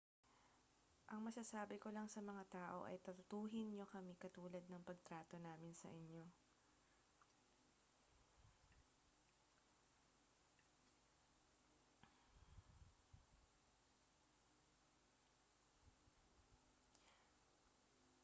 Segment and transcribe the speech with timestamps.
[1.13, 5.77] ang masasabi ko lang sa mga tao ay tratuhin ninyo kami katulad ng pagtrato namin
[5.77, 6.25] sa inyo